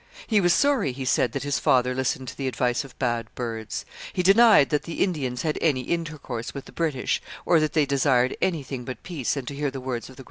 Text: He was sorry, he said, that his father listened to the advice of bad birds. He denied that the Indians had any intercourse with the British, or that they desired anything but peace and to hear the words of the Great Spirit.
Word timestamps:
He 0.25 0.41
was 0.41 0.51
sorry, 0.51 0.93
he 0.93 1.05
said, 1.05 1.31
that 1.33 1.43
his 1.43 1.59
father 1.59 1.93
listened 1.93 2.27
to 2.29 2.35
the 2.35 2.47
advice 2.47 2.83
of 2.83 2.97
bad 2.97 3.27
birds. 3.35 3.85
He 4.13 4.23
denied 4.23 4.71
that 4.71 4.81
the 4.81 5.03
Indians 5.03 5.43
had 5.43 5.59
any 5.61 5.81
intercourse 5.81 6.55
with 6.55 6.65
the 6.65 6.71
British, 6.71 7.21
or 7.45 7.59
that 7.59 7.73
they 7.73 7.85
desired 7.85 8.35
anything 8.41 8.83
but 8.83 9.03
peace 9.03 9.37
and 9.37 9.47
to 9.47 9.53
hear 9.53 9.69
the 9.69 9.79
words 9.79 10.05
of 10.05 10.07
the 10.07 10.11
Great 10.11 10.13
Spirit. 10.15 10.19